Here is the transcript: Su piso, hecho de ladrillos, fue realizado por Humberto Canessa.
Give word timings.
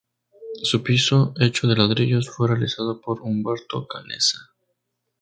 Su 0.63 0.81
piso, 0.81 1.35
hecho 1.39 1.67
de 1.67 1.75
ladrillos, 1.75 2.27
fue 2.27 2.47
realizado 2.47 2.99
por 3.01 3.21
Humberto 3.21 3.85
Canessa. 3.87 4.39